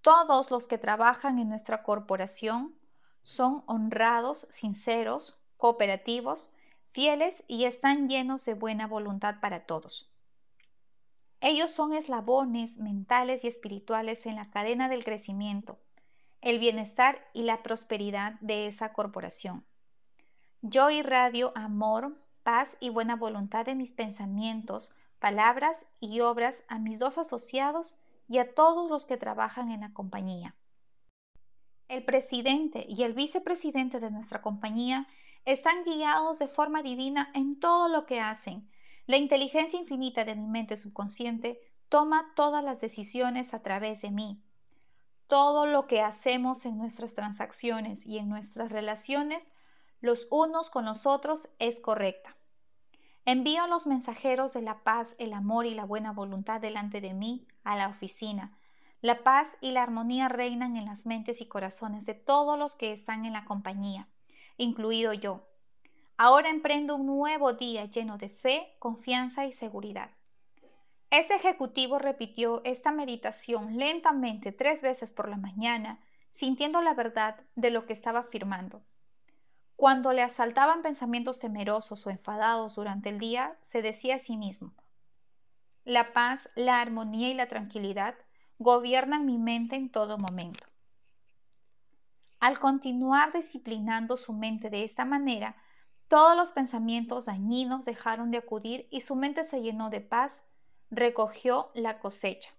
Todos 0.00 0.50
los 0.50 0.66
que 0.66 0.78
trabajan 0.78 1.38
en 1.38 1.50
nuestra 1.50 1.82
corporación 1.82 2.80
son 3.22 3.62
honrados, 3.66 4.46
sinceros, 4.50 5.38
cooperativos, 5.56 6.50
fieles 6.92 7.44
y 7.48 7.64
están 7.64 8.08
llenos 8.08 8.44
de 8.44 8.54
buena 8.54 8.86
voluntad 8.86 9.40
para 9.40 9.66
todos. 9.66 10.10
Ellos 11.40 11.70
son 11.70 11.92
eslabones 11.92 12.78
mentales 12.78 13.44
y 13.44 13.48
espirituales 13.48 14.26
en 14.26 14.36
la 14.36 14.50
cadena 14.50 14.88
del 14.88 15.04
crecimiento, 15.04 15.78
el 16.40 16.58
bienestar 16.58 17.18
y 17.32 17.42
la 17.42 17.62
prosperidad 17.62 18.34
de 18.40 18.66
esa 18.66 18.92
corporación. 18.92 19.64
Yo 20.60 20.90
irradio 20.90 21.52
amor, 21.56 22.16
paz 22.42 22.76
y 22.78 22.90
buena 22.90 23.16
voluntad 23.16 23.68
en 23.68 23.78
mis 23.78 23.92
pensamientos, 23.92 24.92
palabras 25.18 25.86
y 25.98 26.20
obras 26.20 26.64
a 26.68 26.78
mis 26.78 26.98
dos 26.98 27.18
asociados 27.18 27.96
y 28.28 28.38
a 28.38 28.54
todos 28.54 28.88
los 28.88 29.06
que 29.06 29.16
trabajan 29.16 29.70
en 29.70 29.80
la 29.80 29.92
compañía. 29.92 30.54
El 31.92 32.04
presidente 32.04 32.86
y 32.88 33.02
el 33.02 33.12
vicepresidente 33.12 34.00
de 34.00 34.10
nuestra 34.10 34.40
compañía 34.40 35.06
están 35.44 35.84
guiados 35.84 36.38
de 36.38 36.48
forma 36.48 36.82
divina 36.82 37.30
en 37.34 37.60
todo 37.60 37.88
lo 37.88 38.06
que 38.06 38.18
hacen. 38.18 38.66
La 39.06 39.18
inteligencia 39.18 39.78
infinita 39.78 40.24
de 40.24 40.34
mi 40.34 40.48
mente 40.48 40.78
subconsciente 40.78 41.60
toma 41.90 42.32
todas 42.34 42.64
las 42.64 42.80
decisiones 42.80 43.52
a 43.52 43.60
través 43.60 44.00
de 44.00 44.10
mí. 44.10 44.40
Todo 45.26 45.66
lo 45.66 45.86
que 45.86 46.00
hacemos 46.00 46.64
en 46.64 46.78
nuestras 46.78 47.12
transacciones 47.12 48.06
y 48.06 48.16
en 48.16 48.30
nuestras 48.30 48.72
relaciones 48.72 49.50
los 50.00 50.28
unos 50.30 50.70
con 50.70 50.86
los 50.86 51.04
otros 51.04 51.50
es 51.58 51.78
correcta. 51.78 52.38
Envío 53.26 53.66
los 53.66 53.86
mensajeros 53.86 54.54
de 54.54 54.62
la 54.62 54.82
paz, 54.82 55.14
el 55.18 55.34
amor 55.34 55.66
y 55.66 55.74
la 55.74 55.84
buena 55.84 56.12
voluntad 56.12 56.58
delante 56.58 57.02
de 57.02 57.12
mí 57.12 57.46
a 57.64 57.76
la 57.76 57.88
oficina 57.88 58.56
la 59.02 59.24
paz 59.24 59.58
y 59.60 59.72
la 59.72 59.82
armonía 59.82 60.28
reinan 60.28 60.76
en 60.76 60.86
las 60.86 61.06
mentes 61.06 61.40
y 61.40 61.46
corazones 61.46 62.06
de 62.06 62.14
todos 62.14 62.56
los 62.56 62.76
que 62.76 62.92
están 62.92 63.24
en 63.24 63.32
la 63.32 63.44
compañía, 63.44 64.08
incluido 64.56 65.12
yo. 65.12 65.48
Ahora 66.16 66.50
emprendo 66.50 66.94
un 66.94 67.06
nuevo 67.06 67.52
día 67.52 67.84
lleno 67.86 68.16
de 68.16 68.28
fe, 68.28 68.76
confianza 68.78 69.44
y 69.44 69.52
seguridad. 69.52 70.12
Este 71.10 71.34
ejecutivo 71.34 71.98
repitió 71.98 72.62
esta 72.64 72.92
meditación 72.92 73.76
lentamente 73.76 74.52
tres 74.52 74.82
veces 74.82 75.10
por 75.10 75.28
la 75.28 75.36
mañana, 75.36 75.98
sintiendo 76.30 76.80
la 76.80 76.94
verdad 76.94 77.40
de 77.56 77.70
lo 77.70 77.86
que 77.86 77.92
estaba 77.92 78.20
afirmando. 78.20 78.82
Cuando 79.74 80.12
le 80.12 80.22
asaltaban 80.22 80.82
pensamientos 80.82 81.40
temerosos 81.40 82.06
o 82.06 82.10
enfadados 82.10 82.76
durante 82.76 83.08
el 83.08 83.18
día, 83.18 83.56
se 83.62 83.82
decía 83.82 84.14
a 84.14 84.18
sí 84.20 84.36
mismo, 84.36 84.74
la 85.84 86.12
paz, 86.12 86.50
la 86.54 86.80
armonía 86.80 87.30
y 87.30 87.34
la 87.34 87.48
tranquilidad 87.48 88.14
gobiernan 88.58 89.26
mi 89.26 89.38
mente 89.38 89.76
en 89.76 89.90
todo 89.90 90.18
momento. 90.18 90.66
Al 92.40 92.58
continuar 92.58 93.32
disciplinando 93.32 94.16
su 94.16 94.32
mente 94.32 94.68
de 94.68 94.84
esta 94.84 95.04
manera, 95.04 95.56
todos 96.08 96.36
los 96.36 96.52
pensamientos 96.52 97.26
dañinos 97.26 97.84
dejaron 97.84 98.30
de 98.30 98.38
acudir 98.38 98.88
y 98.90 99.00
su 99.00 99.14
mente 99.14 99.44
se 99.44 99.62
llenó 99.62 99.90
de 99.90 100.00
paz, 100.00 100.44
recogió 100.90 101.70
la 101.74 102.00
cosecha. 102.00 102.50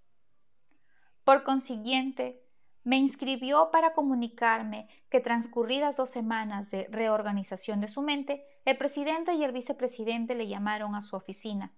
Por 1.23 1.43
consiguiente, 1.43 2.43
me 2.83 2.97
inscribió 2.97 3.71
para 3.71 3.93
comunicarme 3.93 4.88
que 5.09 5.19
transcurridas 5.19 5.97
dos 5.97 6.09
semanas 6.09 6.69
de 6.69 6.88
reorganización 6.89 7.79
de 7.79 7.88
su 7.88 8.01
mente, 8.01 8.45
el 8.65 8.77
presidente 8.77 9.33
y 9.33 9.43
el 9.43 9.51
vicepresidente 9.51 10.35
le 10.35 10.47
llamaron 10.47 10.95
a 10.95 11.01
su 11.01 11.15
oficina, 11.15 11.71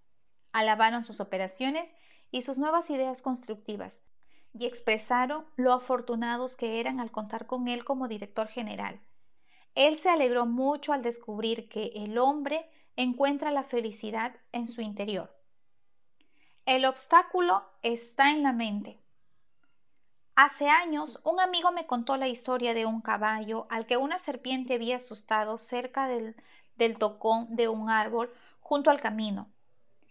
alabaron 0.51 1.03
sus 1.03 1.19
operaciones 1.19 1.95
y 2.31 2.41
sus 2.41 2.57
nuevas 2.57 2.89
ideas 2.89 3.21
constructivas, 3.21 4.01
y 4.53 4.65
expresaron 4.65 5.45
lo 5.55 5.73
afortunados 5.73 6.55
que 6.55 6.79
eran 6.79 6.99
al 6.99 7.11
contar 7.11 7.45
con 7.45 7.67
él 7.67 7.83
como 7.83 8.07
director 8.07 8.47
general. 8.47 8.99
Él 9.75 9.97
se 9.97 10.09
alegró 10.09 10.45
mucho 10.45 10.93
al 10.93 11.01
descubrir 11.01 11.67
que 11.67 11.91
el 11.95 12.17
hombre 12.17 12.69
encuentra 12.95 13.51
la 13.51 13.63
felicidad 13.63 14.35
en 14.53 14.67
su 14.67 14.81
interior. 14.81 15.35
El 16.65 16.85
obstáculo 16.85 17.63
está 17.83 18.31
en 18.31 18.41
la 18.41 18.53
mente. 18.53 18.99
Hace 20.35 20.67
años 20.67 21.19
un 21.23 21.39
amigo 21.39 21.71
me 21.71 21.85
contó 21.85 22.17
la 22.17 22.27
historia 22.27 22.73
de 22.73 22.85
un 22.85 23.01
caballo 23.01 23.67
al 23.69 23.85
que 23.85 23.97
una 23.97 24.19
serpiente 24.19 24.73
había 24.73 24.97
asustado 24.97 25.57
cerca 25.57 26.07
del, 26.07 26.35
del 26.75 26.97
tocón 26.97 27.55
de 27.55 27.67
un 27.67 27.89
árbol 27.89 28.33
junto 28.61 28.89
al 28.89 28.99
camino. 28.99 29.49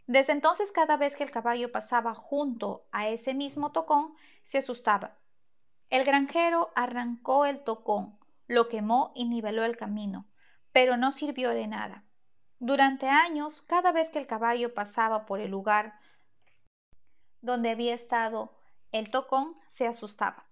Desde 0.06 0.32
entonces 0.32 0.70
cada 0.70 0.96
vez 0.96 1.16
que 1.16 1.24
el 1.24 1.30
caballo 1.30 1.72
pasaba 1.72 2.14
junto 2.14 2.86
a 2.92 3.08
ese 3.08 3.32
mismo 3.34 3.72
tocón, 3.72 4.14
se 4.42 4.58
asustaba. 4.58 5.16
El 5.88 6.04
granjero 6.04 6.70
arrancó 6.74 7.46
el 7.46 7.62
tocón, 7.64 8.18
lo 8.46 8.68
quemó 8.68 9.12
y 9.14 9.24
niveló 9.24 9.64
el 9.64 9.76
camino, 9.76 10.26
pero 10.72 10.96
no 10.96 11.12
sirvió 11.12 11.50
de 11.50 11.66
nada. 11.66 12.04
Durante 12.58 13.08
años, 13.08 13.62
cada 13.62 13.92
vez 13.92 14.10
que 14.10 14.18
el 14.18 14.26
caballo 14.26 14.74
pasaba 14.74 15.26
por 15.26 15.40
el 15.40 15.50
lugar 15.50 15.98
donde 17.40 17.70
había 17.70 17.94
estado 17.94 18.56
el 18.92 19.10
tocón, 19.10 19.56
se 19.66 19.86
asustaba. 19.86 20.46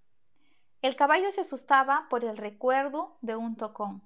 El 0.82 0.96
caballo 0.96 1.30
se 1.30 1.42
asustaba 1.42 2.06
por 2.10 2.24
el 2.24 2.36
recuerdo 2.36 3.16
de 3.20 3.36
un 3.36 3.56
tocón. 3.56 4.02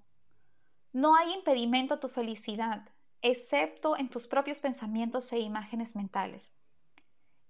No 0.93 1.17
hay 1.17 1.33
impedimento 1.33 1.95
a 1.95 2.01
tu 2.01 2.09
felicidad, 2.09 2.89
excepto 3.31 3.97
en 3.97 4.09
tus 4.09 4.29
propios 4.29 4.61
pensamientos 4.61 5.33
e 5.33 5.41
imágenes 5.41 5.97
mentales. 5.97 6.55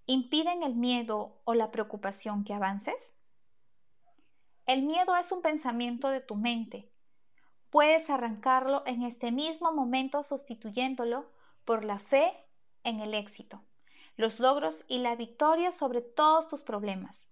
¿Impiden 0.07 0.63
el 0.63 0.75
miedo 0.75 1.43
o 1.45 1.53
la 1.53 1.71
preocupación 1.71 2.45
que 2.45 2.55
avances? 2.55 3.15
El 4.65 4.85
miedo 4.85 5.15
es 5.17 5.33
un 5.33 5.43
pensamiento 5.43 6.09
de 6.09 6.23
tu 6.23 6.35
mente. 6.35 6.91
Puedes 7.69 8.09
arrancarlo 8.09 8.85
en 8.87 9.03
este 9.03 9.33
mismo 9.33 9.71
momento 9.71 10.23
sustituyéndolo 10.23 11.31
por 11.67 11.85
la 11.85 11.99
fe 11.99 12.33
en 12.83 13.01
el 13.01 13.13
éxito, 13.13 13.63
los 14.17 14.41
logros 14.41 14.83
y 14.89 15.01
la 15.01 15.15
victoria 15.15 15.73
sobre 15.73 16.01
todos 16.01 16.49
tus 16.49 16.63
problemas. 16.63 17.29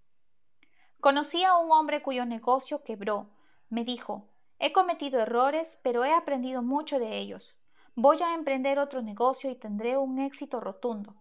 Conocí 0.99 1.43
a 1.43 1.57
un 1.57 1.71
hombre 1.71 2.03
cuyo 2.03 2.25
negocio 2.25 2.83
quebró, 2.83 3.31
me 3.69 3.83
dijo, 3.83 4.29
he 4.59 4.71
cometido 4.71 5.19
errores, 5.19 5.79
pero 5.81 6.05
he 6.05 6.13
aprendido 6.13 6.61
mucho 6.61 6.99
de 6.99 7.17
ellos. 7.17 7.55
Voy 7.97 8.21
a 8.21 8.33
emprender 8.33 8.77
otro 8.77 9.01
negocio 9.01 9.49
y 9.49 9.55
tendré 9.55 9.95
un 9.95 10.19
éxito 10.19 10.59
rotundo. 10.59 11.15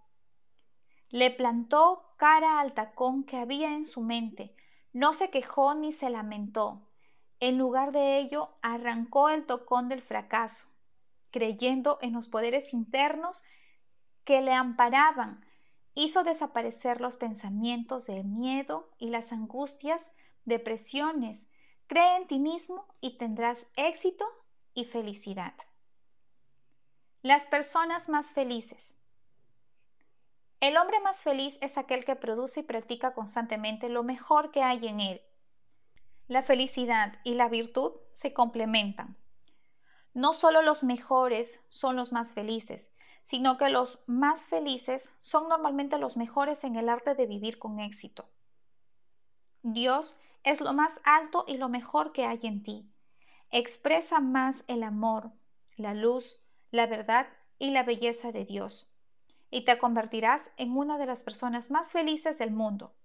Le 1.08 1.30
plantó 1.30 2.14
cara 2.16 2.58
al 2.58 2.74
tacón 2.74 3.22
que 3.22 3.36
había 3.36 3.74
en 3.74 3.84
su 3.84 4.00
mente. 4.00 4.56
No 4.92 5.12
se 5.12 5.30
quejó 5.30 5.76
ni 5.76 5.92
se 5.92 6.10
lamentó. 6.10 6.88
En 7.38 7.58
lugar 7.58 7.92
de 7.92 8.18
ello, 8.18 8.56
arrancó 8.60 9.28
el 9.28 9.46
tocón 9.46 9.88
del 9.88 10.02
fracaso, 10.02 10.66
creyendo 11.30 11.98
en 12.00 12.12
los 12.12 12.26
poderes 12.26 12.72
internos 12.72 13.44
que 14.24 14.42
le 14.42 14.52
amparaban. 14.52 15.46
Hizo 15.94 16.24
desaparecer 16.24 17.00
los 17.00 17.16
pensamientos 17.16 18.06
de 18.06 18.24
miedo 18.24 18.90
y 18.98 19.10
las 19.10 19.30
angustias, 19.30 20.10
depresiones. 20.44 21.46
Cree 21.86 22.16
en 22.16 22.26
ti 22.26 22.40
mismo 22.40 22.86
y 23.00 23.16
tendrás 23.16 23.68
éxito 23.76 24.26
y 24.74 24.86
felicidad. 24.86 25.54
Las 27.24 27.46
personas 27.46 28.10
más 28.10 28.32
felices. 28.32 28.94
El 30.60 30.76
hombre 30.76 31.00
más 31.00 31.22
feliz 31.22 31.56
es 31.62 31.78
aquel 31.78 32.04
que 32.04 32.16
produce 32.16 32.60
y 32.60 32.62
practica 32.64 33.14
constantemente 33.14 33.88
lo 33.88 34.02
mejor 34.02 34.50
que 34.50 34.62
hay 34.62 34.86
en 34.86 35.00
él. 35.00 35.22
La 36.28 36.42
felicidad 36.42 37.18
y 37.24 37.32
la 37.32 37.48
virtud 37.48 37.92
se 38.12 38.34
complementan. 38.34 39.16
No 40.12 40.34
solo 40.34 40.60
los 40.60 40.84
mejores 40.84 41.64
son 41.70 41.96
los 41.96 42.12
más 42.12 42.34
felices, 42.34 42.92
sino 43.22 43.56
que 43.56 43.70
los 43.70 44.00
más 44.04 44.46
felices 44.46 45.08
son 45.20 45.48
normalmente 45.48 45.96
los 45.96 46.18
mejores 46.18 46.62
en 46.62 46.76
el 46.76 46.90
arte 46.90 47.14
de 47.14 47.24
vivir 47.24 47.58
con 47.58 47.80
éxito. 47.80 48.28
Dios 49.62 50.18
es 50.42 50.60
lo 50.60 50.74
más 50.74 51.00
alto 51.04 51.46
y 51.48 51.56
lo 51.56 51.70
mejor 51.70 52.12
que 52.12 52.26
hay 52.26 52.40
en 52.42 52.62
ti. 52.62 52.86
Expresa 53.50 54.20
más 54.20 54.62
el 54.66 54.82
amor, 54.82 55.32
la 55.78 55.94
luz, 55.94 56.43
la 56.74 56.86
verdad 56.86 57.28
y 57.58 57.70
la 57.70 57.84
belleza 57.84 58.32
de 58.32 58.44
Dios 58.44 58.90
y 59.48 59.64
te 59.64 59.78
convertirás 59.78 60.50
en 60.56 60.76
una 60.76 60.98
de 60.98 61.06
las 61.06 61.22
personas 61.22 61.70
más 61.70 61.92
felices 61.92 62.36
del 62.36 62.50
mundo. 62.50 62.96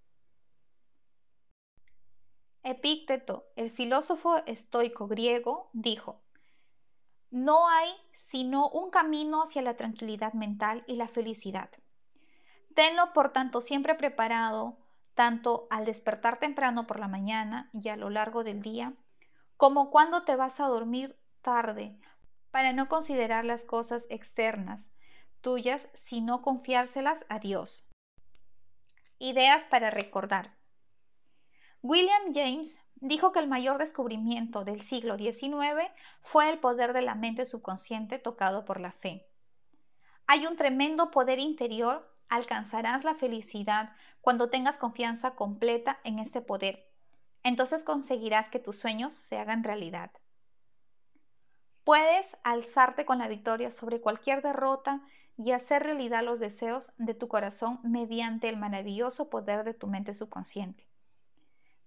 Epícteto, 2.64 3.46
el 3.54 3.70
filósofo 3.70 4.38
estoico 4.46 5.06
griego, 5.06 5.70
dijo, 5.72 6.20
No 7.30 7.68
hay 7.68 7.90
sino 8.12 8.68
un 8.68 8.90
camino 8.90 9.44
hacia 9.44 9.62
la 9.62 9.76
tranquilidad 9.76 10.32
mental 10.32 10.82
y 10.88 10.96
la 10.96 11.06
felicidad. 11.06 11.70
Tenlo, 12.74 13.12
por 13.12 13.32
tanto, 13.32 13.60
siempre 13.60 13.94
preparado, 13.94 14.78
tanto 15.14 15.68
al 15.70 15.84
despertar 15.84 16.40
temprano 16.40 16.88
por 16.88 16.98
la 16.98 17.06
mañana 17.06 17.70
y 17.72 17.88
a 17.88 17.96
lo 17.96 18.10
largo 18.10 18.42
del 18.42 18.62
día, 18.62 18.94
como 19.56 19.90
cuando 19.90 20.24
te 20.24 20.34
vas 20.34 20.58
a 20.58 20.66
dormir 20.66 21.16
tarde, 21.40 21.96
para 22.50 22.72
no 22.72 22.88
considerar 22.88 23.44
las 23.44 23.64
cosas 23.64 24.06
externas, 24.10 24.92
tuyas, 25.40 25.88
sino 25.94 26.42
confiárselas 26.42 27.24
a 27.28 27.38
Dios. 27.38 27.88
Ideas 29.18 29.64
para 29.64 29.90
recordar. 29.90 30.56
William 31.82 32.34
James 32.34 32.82
dijo 32.96 33.32
que 33.32 33.38
el 33.38 33.48
mayor 33.48 33.78
descubrimiento 33.78 34.64
del 34.64 34.82
siglo 34.82 35.16
XIX 35.16 35.90
fue 36.20 36.50
el 36.50 36.58
poder 36.58 36.92
de 36.92 37.02
la 37.02 37.14
mente 37.14 37.46
subconsciente 37.46 38.18
tocado 38.18 38.64
por 38.64 38.80
la 38.80 38.92
fe. 38.92 39.26
Hay 40.26 40.46
un 40.46 40.56
tremendo 40.56 41.10
poder 41.10 41.38
interior, 41.38 42.14
alcanzarás 42.28 43.04
la 43.04 43.14
felicidad 43.14 43.94
cuando 44.20 44.50
tengas 44.50 44.78
confianza 44.78 45.34
completa 45.34 45.98
en 46.04 46.18
este 46.18 46.40
poder. 46.40 46.86
Entonces 47.42 47.84
conseguirás 47.84 48.50
que 48.50 48.58
tus 48.58 48.76
sueños 48.76 49.14
se 49.14 49.38
hagan 49.38 49.64
realidad. 49.64 50.10
Puedes 51.84 52.36
alzarte 52.44 53.04
con 53.04 53.18
la 53.18 53.28
victoria 53.28 53.70
sobre 53.70 54.00
cualquier 54.00 54.42
derrota 54.42 55.02
y 55.36 55.52
hacer 55.52 55.82
realidad 55.82 56.22
los 56.22 56.38
deseos 56.38 56.92
de 56.98 57.14
tu 57.14 57.28
corazón 57.28 57.80
mediante 57.82 58.48
el 58.48 58.58
maravilloso 58.58 59.30
poder 59.30 59.64
de 59.64 59.72
tu 59.72 59.86
mente 59.86 60.12
subconsciente. 60.12 60.86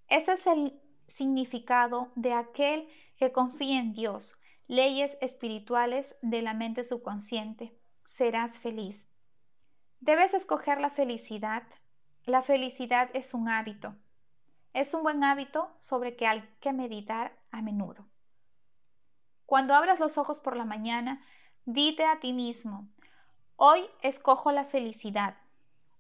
Ese 0.08 0.34
es 0.34 0.48
el 0.48 0.82
significado 1.08 2.12
de 2.16 2.34
aquel 2.34 2.88
que 3.18 3.32
confía 3.32 3.80
en 3.80 3.94
Dios, 3.94 4.40
leyes 4.68 5.18
espirituales 5.22 6.18
de 6.22 6.42
la 6.42 6.54
mente 6.54 6.84
subconsciente. 6.84 7.78
Serás 8.04 8.58
feliz. 8.58 9.08
Debes 10.00 10.34
escoger 10.34 10.82
la 10.82 10.90
felicidad. 10.90 11.64
La 12.26 12.42
felicidad 12.42 13.10
es 13.14 13.34
un 13.34 13.50
hábito. 13.50 13.96
Es 14.74 14.94
un 14.94 15.04
buen 15.04 15.24
hábito 15.24 15.74
sobre 15.78 16.16
que 16.16 16.26
hay 16.26 16.44
que 16.60 16.74
meditar 16.74 17.38
a 17.52 17.62
menudo. 17.62 18.08
Cuando 19.46 19.74
abras 19.74 20.00
los 20.00 20.18
ojos 20.18 20.40
por 20.40 20.56
la 20.56 20.66
mañana, 20.66 21.22
dite 21.66 22.06
a 22.06 22.20
ti 22.20 22.34
mismo, 22.34 22.88
Hoy 23.56 23.88
escojo 24.02 24.52
la 24.52 24.66
felicidad. 24.66 25.36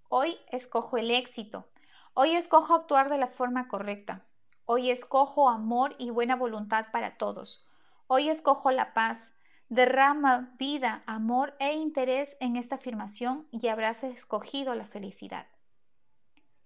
Hoy 0.10 0.38
escojo 0.52 0.98
el 0.98 1.12
éxito. 1.12 1.68
Hoy 2.14 2.36
escojo 2.36 2.74
actuar 2.74 3.10
de 3.10 3.18
la 3.18 3.28
forma 3.28 3.68
correcta. 3.68 4.26
Hoy 4.66 4.90
escojo 4.90 5.50
amor 5.50 5.96
y 6.00 6.10
buena 6.10 6.36
voluntad 6.36 6.88
para 6.92 7.18
todos. 7.18 7.66
Hoy 8.08 8.30
escojo 8.30 8.72
la 8.72 8.94
paz. 8.94 9.36
Derrama 9.70 10.56
vida, 10.58 11.04
amor 11.06 11.56
e 11.60 11.74
interés 11.74 12.38
en 12.40 12.56
esta 12.56 12.76
afirmación 12.76 13.48
y 13.52 13.68
habrás 13.68 14.04
escogido 14.04 14.74
la 14.74 14.88
felicidad. 14.88 15.46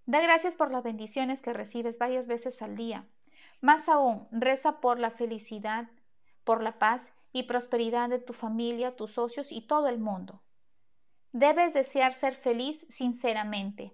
Da 0.05 0.21
gracias 0.21 0.55
por 0.55 0.71
las 0.71 0.83
bendiciones 0.83 1.41
que 1.41 1.53
recibes 1.53 1.99
varias 1.99 2.27
veces 2.27 2.61
al 2.61 2.75
día. 2.77 3.05
Más 3.59 3.89
aún, 3.89 4.27
reza 4.31 4.79
por 4.79 4.99
la 4.99 5.11
felicidad, 5.11 5.89
por 6.47 6.63
la 6.63 6.79
paz 6.79 7.11
y 7.33 7.43
prosperidad 7.43 8.07
de 8.07 8.19
tu 8.19 8.31
familia, 8.31 8.95
tus 8.95 9.11
socios 9.11 9.51
y 9.51 9.67
todo 9.67 9.89
el 9.89 9.99
mundo. 9.99 10.41
Debes 11.33 11.73
desear 11.73 12.13
ser 12.13 12.35
feliz 12.35 12.85
sinceramente. 12.87 13.93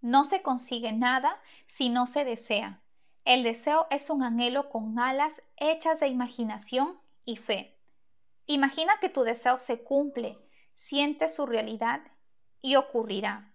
No 0.00 0.24
se 0.24 0.40
consigue 0.40 0.92
nada 0.92 1.42
si 1.66 1.88
no 1.88 2.06
se 2.06 2.24
desea. 2.24 2.80
El 3.24 3.42
deseo 3.42 3.88
es 3.90 4.08
un 4.08 4.22
anhelo 4.22 4.70
con 4.70 5.00
alas 5.00 5.42
hechas 5.56 5.98
de 5.98 6.06
imaginación 6.06 7.00
y 7.24 7.38
fe. 7.38 7.76
Imagina 8.46 8.92
que 9.00 9.08
tu 9.08 9.24
deseo 9.24 9.58
se 9.58 9.82
cumple, 9.82 10.38
siente 10.74 11.28
su 11.28 11.44
realidad 11.44 12.02
y 12.62 12.76
ocurrirá. 12.76 13.52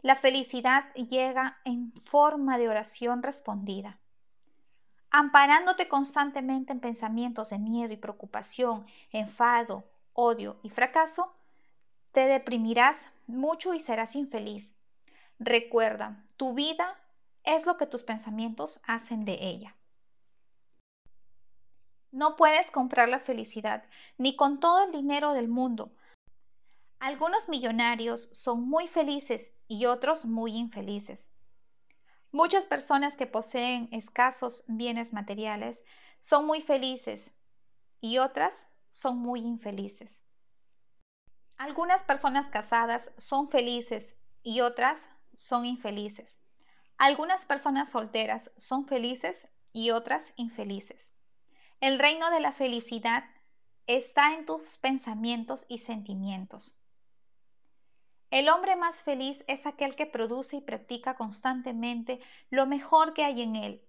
La 0.00 0.16
felicidad 0.16 0.92
llega 0.94 1.60
en 1.64 1.92
forma 1.92 2.58
de 2.58 2.68
oración 2.68 3.22
respondida. 3.22 4.00
Amparándote 5.14 5.88
constantemente 5.88 6.72
en 6.72 6.80
pensamientos 6.80 7.50
de 7.50 7.58
miedo 7.58 7.92
y 7.92 7.98
preocupación, 7.98 8.86
enfado, 9.10 9.84
odio 10.14 10.58
y 10.62 10.70
fracaso, 10.70 11.34
te 12.12 12.20
deprimirás 12.20 13.10
mucho 13.26 13.74
y 13.74 13.80
serás 13.80 14.16
infeliz. 14.16 14.74
Recuerda, 15.38 16.24
tu 16.38 16.54
vida 16.54 16.98
es 17.44 17.66
lo 17.66 17.76
que 17.76 17.86
tus 17.86 18.02
pensamientos 18.02 18.80
hacen 18.84 19.26
de 19.26 19.34
ella. 19.42 19.76
No 22.10 22.36
puedes 22.36 22.70
comprar 22.70 23.10
la 23.10 23.20
felicidad, 23.20 23.84
ni 24.16 24.34
con 24.34 24.60
todo 24.60 24.84
el 24.86 24.92
dinero 24.92 25.34
del 25.34 25.48
mundo. 25.48 25.92
Algunos 27.00 27.50
millonarios 27.50 28.30
son 28.32 28.66
muy 28.66 28.88
felices 28.88 29.52
y 29.68 29.84
otros 29.84 30.24
muy 30.24 30.56
infelices. 30.56 31.28
Muchas 32.32 32.64
personas 32.64 33.14
que 33.14 33.26
poseen 33.26 33.90
escasos 33.92 34.64
bienes 34.66 35.12
materiales 35.12 35.84
son 36.18 36.46
muy 36.46 36.62
felices 36.62 37.34
y 38.00 38.18
otras 38.18 38.70
son 38.88 39.18
muy 39.18 39.40
infelices. 39.40 40.22
Algunas 41.58 42.02
personas 42.02 42.48
casadas 42.48 43.12
son 43.18 43.50
felices 43.50 44.16
y 44.42 44.62
otras 44.62 45.04
son 45.34 45.66
infelices. 45.66 46.38
Algunas 46.96 47.44
personas 47.44 47.90
solteras 47.90 48.50
son 48.56 48.86
felices 48.86 49.48
y 49.74 49.90
otras 49.90 50.32
infelices. 50.36 51.10
El 51.80 51.98
reino 51.98 52.30
de 52.30 52.40
la 52.40 52.52
felicidad 52.52 53.24
está 53.86 54.32
en 54.32 54.46
tus 54.46 54.78
pensamientos 54.78 55.66
y 55.68 55.78
sentimientos. 55.78 56.81
El 58.32 58.48
hombre 58.48 58.76
más 58.76 59.02
feliz 59.02 59.44
es 59.46 59.66
aquel 59.66 59.94
que 59.94 60.06
produce 60.06 60.56
y 60.56 60.62
practica 60.62 61.16
constantemente 61.16 62.18
lo 62.48 62.64
mejor 62.64 63.12
que 63.12 63.24
hay 63.24 63.42
en 63.42 63.56
él. 63.56 63.82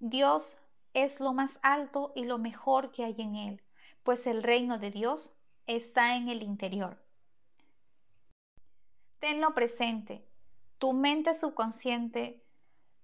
Dios 0.00 0.58
es 0.92 1.18
lo 1.18 1.32
más 1.32 1.58
alto 1.62 2.12
y 2.14 2.26
lo 2.26 2.36
mejor 2.36 2.92
que 2.92 3.04
hay 3.04 3.14
en 3.16 3.36
él, 3.36 3.62
pues 4.02 4.26
el 4.26 4.42
reino 4.42 4.78
de 4.78 4.90
Dios 4.90 5.34
está 5.66 6.14
en 6.16 6.28
el 6.28 6.42
interior. 6.42 7.02
Tenlo 9.18 9.54
presente, 9.54 10.28
tu 10.76 10.92
mente 10.92 11.32
subconsciente 11.32 12.44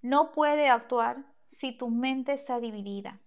no 0.02 0.30
puede 0.30 0.68
actuar 0.68 1.24
si 1.46 1.72
tu 1.72 1.88
mente 1.88 2.34
está 2.34 2.60
dividida. 2.60 3.18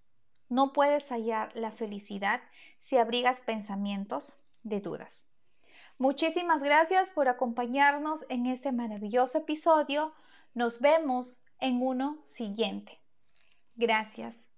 No 0.49 0.71
puedes 0.71 1.09
hallar 1.09 1.51
la 1.55 1.71
felicidad 1.71 2.41
si 2.77 2.97
abrigas 2.97 3.41
pensamientos 3.41 4.37
de 4.61 4.81
dudas. 4.81 5.28
Muchísimas 5.99 6.61
gracias 6.61 7.11
por 7.11 7.27
acompañarnos 7.27 8.25
en 8.29 8.45
este 8.45 8.71
maravilloso 8.71 9.39
episodio. 9.39 10.13
Nos 10.53 10.79
vemos 10.79 11.43
en 11.59 11.81
uno 11.81 12.19
siguiente. 12.23 13.01
Gracias. 13.75 14.48